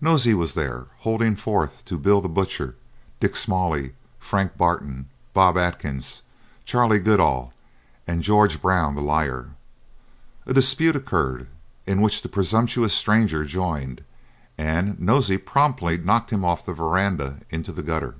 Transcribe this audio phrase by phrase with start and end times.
[0.00, 2.76] Nosey was there, holding forth to Bill the Butcher,
[3.18, 6.22] Dick Smalley, Frank Barton, Bob Atkins,
[6.64, 7.52] Charley Goodall,
[8.06, 9.48] and George Brown the Liar.
[10.46, 11.48] A dispute occurred,
[11.84, 14.04] in which the presumptuous stranger joined,
[14.56, 18.14] and Nosey promptly knocked him off the verandah into the gutter.